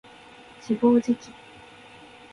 [0.59, 1.29] 自暴自棄